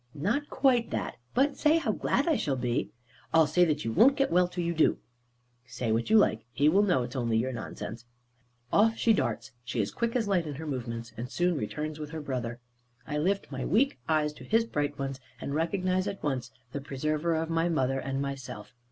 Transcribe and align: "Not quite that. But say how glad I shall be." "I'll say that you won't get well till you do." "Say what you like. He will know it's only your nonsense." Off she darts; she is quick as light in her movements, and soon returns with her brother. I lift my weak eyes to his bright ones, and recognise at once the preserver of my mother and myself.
"Not 0.15 0.49
quite 0.49 0.89
that. 0.89 1.17
But 1.35 1.57
say 1.57 1.77
how 1.77 1.91
glad 1.91 2.27
I 2.27 2.35
shall 2.35 2.55
be." 2.55 2.89
"I'll 3.35 3.45
say 3.45 3.65
that 3.65 3.85
you 3.85 3.91
won't 3.93 4.15
get 4.17 4.31
well 4.31 4.47
till 4.47 4.63
you 4.63 4.73
do." 4.73 4.97
"Say 5.67 5.91
what 5.91 6.09
you 6.09 6.17
like. 6.17 6.43
He 6.51 6.67
will 6.69 6.81
know 6.81 7.03
it's 7.03 7.15
only 7.15 7.37
your 7.37 7.53
nonsense." 7.53 8.07
Off 8.73 8.97
she 8.97 9.13
darts; 9.13 9.51
she 9.63 9.79
is 9.79 9.91
quick 9.91 10.15
as 10.15 10.27
light 10.27 10.47
in 10.47 10.55
her 10.55 10.65
movements, 10.65 11.13
and 11.17 11.29
soon 11.29 11.55
returns 11.55 11.99
with 11.99 12.09
her 12.09 12.21
brother. 12.21 12.59
I 13.05 13.19
lift 13.19 13.51
my 13.51 13.63
weak 13.63 13.99
eyes 14.09 14.33
to 14.33 14.43
his 14.43 14.65
bright 14.65 14.97
ones, 14.97 15.19
and 15.39 15.53
recognise 15.53 16.07
at 16.07 16.23
once 16.23 16.49
the 16.71 16.81
preserver 16.81 17.35
of 17.35 17.51
my 17.51 17.69
mother 17.69 17.99
and 17.99 18.19
myself. 18.19 18.73